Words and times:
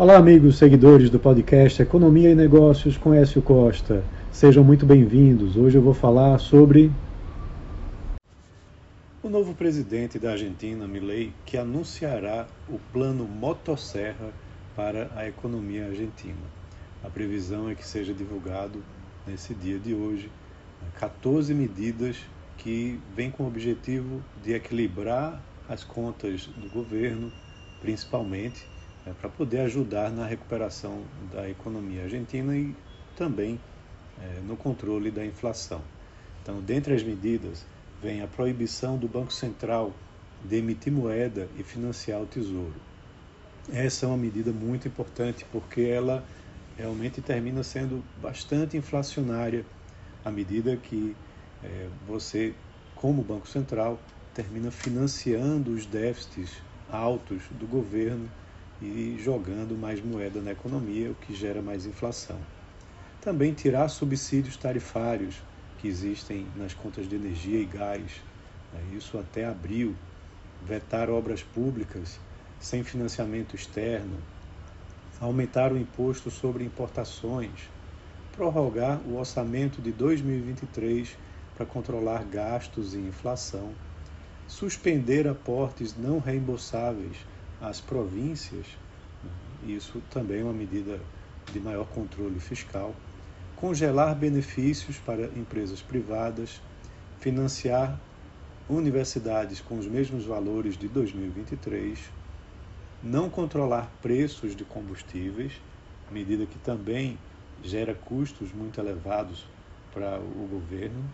Olá, 0.00 0.16
amigos 0.16 0.56
seguidores 0.56 1.10
do 1.10 1.20
podcast 1.20 1.82
Economia 1.82 2.30
e 2.30 2.34
Negócios 2.34 2.96
com 2.96 3.12
Écio 3.12 3.42
Costa. 3.42 4.02
Sejam 4.32 4.64
muito 4.64 4.86
bem-vindos. 4.86 5.58
Hoje 5.58 5.76
eu 5.76 5.82
vou 5.82 5.92
falar 5.92 6.38
sobre 6.38 6.90
o 9.22 9.28
novo 9.28 9.52
presidente 9.52 10.18
da 10.18 10.30
Argentina, 10.30 10.88
Milei, 10.88 11.34
que 11.44 11.58
anunciará 11.58 12.46
o 12.66 12.78
plano 12.94 13.24
Motosserra 13.24 14.32
para 14.74 15.10
a 15.14 15.28
economia 15.28 15.88
argentina. 15.88 16.48
A 17.04 17.10
previsão 17.10 17.68
é 17.68 17.74
que 17.74 17.86
seja 17.86 18.14
divulgado 18.14 18.82
nesse 19.26 19.52
dia 19.52 19.78
de 19.78 19.92
hoje 19.92 20.30
14 20.98 21.52
medidas 21.52 22.16
que 22.56 22.98
vêm 23.14 23.30
com 23.30 23.42
o 23.42 23.48
objetivo 23.48 24.22
de 24.42 24.54
equilibrar 24.54 25.42
as 25.68 25.84
contas 25.84 26.46
do 26.56 26.70
governo, 26.70 27.30
principalmente 27.82 28.64
né, 29.10 29.16
para 29.20 29.28
poder 29.28 29.60
ajudar 29.60 30.10
na 30.10 30.24
recuperação 30.24 31.02
da 31.32 31.48
economia 31.48 32.04
argentina 32.04 32.56
e 32.56 32.74
também 33.16 33.58
é, 34.20 34.40
no 34.46 34.56
controle 34.56 35.10
da 35.10 35.24
inflação. 35.24 35.82
Então, 36.42 36.60
dentre 36.60 36.94
as 36.94 37.02
medidas, 37.02 37.66
vem 38.00 38.22
a 38.22 38.26
proibição 38.26 38.96
do 38.96 39.08
Banco 39.08 39.32
Central 39.32 39.92
de 40.44 40.56
emitir 40.56 40.92
moeda 40.92 41.48
e 41.58 41.62
financiar 41.62 42.20
o 42.22 42.26
Tesouro. 42.26 42.74
Essa 43.72 44.06
é 44.06 44.08
uma 44.08 44.16
medida 44.16 44.52
muito 44.52 44.88
importante 44.88 45.44
porque 45.52 45.82
ela 45.82 46.24
realmente 46.78 47.20
termina 47.20 47.62
sendo 47.62 48.02
bastante 48.22 48.76
inflacionária 48.76 49.66
à 50.24 50.30
medida 50.30 50.76
que 50.76 51.14
é, 51.62 51.88
você, 52.06 52.54
como 52.94 53.22
Banco 53.22 53.46
Central, 53.46 53.98
termina 54.32 54.70
financiando 54.70 55.72
os 55.72 55.84
déficits 55.84 56.62
altos 56.90 57.42
do 57.50 57.66
governo 57.66 58.28
e 58.80 59.18
jogando 59.18 59.76
mais 59.76 60.00
moeda 60.02 60.40
na 60.40 60.52
economia, 60.52 61.10
o 61.10 61.14
que 61.14 61.34
gera 61.34 61.60
mais 61.60 61.86
inflação. 61.86 62.38
Também 63.20 63.52
tirar 63.52 63.88
subsídios 63.88 64.56
tarifários 64.56 65.36
que 65.78 65.86
existem 65.88 66.46
nas 66.56 66.72
contas 66.72 67.08
de 67.08 67.14
energia 67.14 67.60
e 67.60 67.66
gás, 67.66 68.22
né, 68.72 68.80
isso 68.96 69.18
até 69.18 69.44
abril, 69.44 69.94
vetar 70.66 71.10
obras 71.10 71.42
públicas 71.42 72.18
sem 72.58 72.82
financiamento 72.82 73.54
externo, 73.54 74.16
aumentar 75.20 75.72
o 75.72 75.78
imposto 75.78 76.30
sobre 76.30 76.64
importações, 76.64 77.68
prorrogar 78.32 79.00
o 79.06 79.18
orçamento 79.18 79.82
de 79.82 79.92
2023 79.92 81.16
para 81.54 81.66
controlar 81.66 82.24
gastos 82.24 82.94
e 82.94 82.98
inflação, 82.98 83.74
suspender 84.48 85.28
aportes 85.28 85.96
não 85.96 86.18
reembolsáveis 86.18 87.16
às 87.60 87.80
províncias, 87.80 88.66
isso 89.66 90.00
também 90.10 90.40
é 90.40 90.44
uma 90.44 90.52
medida 90.52 90.98
de 91.52 91.60
maior 91.60 91.86
controle 91.86 92.40
fiscal, 92.40 92.94
congelar 93.56 94.14
benefícios 94.14 94.96
para 94.98 95.26
empresas 95.26 95.82
privadas, 95.82 96.60
financiar 97.18 97.98
universidades 98.68 99.60
com 99.60 99.78
os 99.78 99.86
mesmos 99.86 100.24
valores 100.24 100.76
de 100.76 100.88
2023, 100.88 101.98
não 103.02 103.28
controlar 103.28 103.90
preços 104.00 104.54
de 104.54 104.64
combustíveis, 104.64 105.52
medida 106.10 106.46
que 106.46 106.58
também 106.58 107.18
gera 107.62 107.94
custos 107.94 108.52
muito 108.52 108.80
elevados 108.80 109.46
para 109.92 110.18
o 110.18 110.48
governo, 110.50 111.04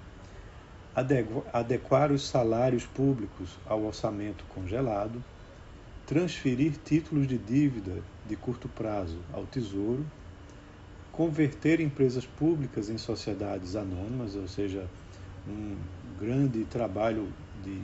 adequar 1.52 2.12
os 2.12 2.26
salários 2.28 2.86
públicos 2.86 3.58
ao 3.66 3.84
orçamento 3.84 4.44
congelado, 4.54 5.22
transferir 6.06 6.74
títulos 6.84 7.26
de 7.26 7.36
dívida 7.36 8.00
de 8.28 8.36
curto 8.36 8.68
prazo 8.68 9.18
ao 9.32 9.44
Tesouro, 9.44 10.06
converter 11.10 11.80
empresas 11.80 12.24
públicas 12.24 12.88
em 12.88 12.96
sociedades 12.96 13.74
anônimas, 13.74 14.36
ou 14.36 14.46
seja, 14.46 14.88
um 15.48 15.76
grande 16.18 16.64
trabalho 16.64 17.28
de 17.64 17.80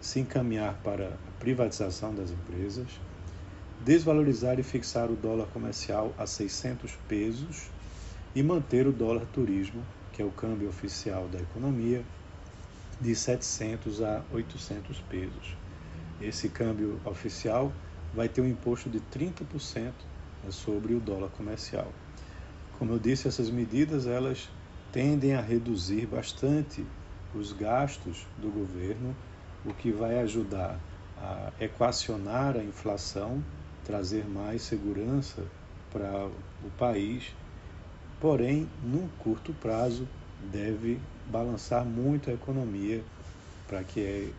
se 0.00 0.20
encaminhar 0.20 0.74
para 0.84 1.08
a 1.08 1.40
privatização 1.40 2.14
das 2.14 2.30
empresas, 2.30 2.86
desvalorizar 3.84 4.58
e 4.58 4.62
fixar 4.62 5.10
o 5.10 5.16
dólar 5.16 5.46
comercial 5.46 6.12
a 6.18 6.26
600 6.26 6.92
pesos 7.08 7.70
e 8.34 8.42
manter 8.42 8.86
o 8.86 8.92
dólar 8.92 9.24
turismo, 9.32 9.82
que 10.12 10.20
é 10.20 10.24
o 10.24 10.30
câmbio 10.30 10.68
oficial 10.68 11.26
da 11.28 11.38
economia, 11.38 12.02
de 13.00 13.14
700 13.14 14.02
a 14.02 14.22
800 14.32 14.98
pesos. 15.08 15.56
Esse 16.20 16.48
câmbio 16.48 17.00
oficial 17.04 17.72
vai 18.14 18.28
ter 18.28 18.40
um 18.40 18.48
imposto 18.48 18.88
de 18.88 19.00
30% 19.00 19.92
né, 20.42 20.50
sobre 20.50 20.94
o 20.94 21.00
dólar 21.00 21.28
comercial. 21.30 21.92
Como 22.78 22.92
eu 22.92 22.98
disse, 22.98 23.28
essas 23.28 23.50
medidas 23.50 24.06
elas 24.06 24.48
tendem 24.92 25.34
a 25.34 25.40
reduzir 25.40 26.06
bastante 26.06 26.84
os 27.34 27.52
gastos 27.52 28.26
do 28.38 28.50
governo, 28.50 29.14
o 29.64 29.74
que 29.74 29.92
vai 29.92 30.18
ajudar 30.20 30.78
a 31.20 31.52
equacionar 31.60 32.56
a 32.56 32.62
inflação, 32.62 33.42
trazer 33.84 34.24
mais 34.24 34.62
segurança 34.62 35.42
para 35.92 36.26
o 36.64 36.70
país, 36.78 37.34
porém, 38.20 38.68
num 38.82 39.08
curto 39.18 39.52
prazo, 39.54 40.06
deve 40.52 40.98
balançar 41.30 41.84
muito 41.84 42.30
a 42.30 42.32
economia 42.32 43.02
para 43.66 43.82
que 43.82 44.32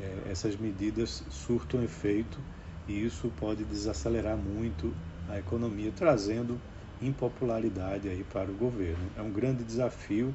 é, 0.00 0.30
essas 0.30 0.56
medidas 0.56 1.22
surtam 1.30 1.82
efeito 1.82 2.38
e 2.86 3.04
isso 3.04 3.30
pode 3.38 3.64
desacelerar 3.64 4.36
muito 4.36 4.92
a 5.28 5.38
economia, 5.38 5.92
trazendo 5.92 6.58
impopularidade 7.02 8.08
aí 8.08 8.24
para 8.24 8.50
o 8.50 8.54
governo. 8.54 9.10
É 9.16 9.22
um 9.22 9.30
grande 9.30 9.62
desafio 9.64 10.34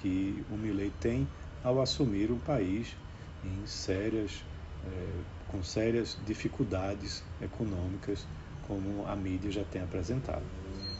que 0.00 0.42
o 0.50 0.56
Milley 0.56 0.90
tem 1.00 1.26
ao 1.62 1.80
assumir 1.80 2.30
um 2.30 2.38
país 2.38 2.96
em 3.44 3.66
sérias, 3.66 4.42
é, 4.86 5.50
com 5.50 5.62
sérias 5.62 6.16
dificuldades 6.26 7.22
econômicas, 7.40 8.26
como 8.66 9.06
a 9.06 9.16
mídia 9.16 9.50
já 9.50 9.64
tem 9.64 9.82
apresentado. 9.82 10.42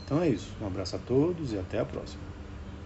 Então 0.05 0.21
é 0.21 0.29
isso. 0.29 0.51
Um 0.61 0.67
abraço 0.67 0.97
a 0.97 0.99
todos 0.99 1.53
e 1.53 1.59
até 1.59 1.79
a 1.79 1.85
próxima. 1.85 2.40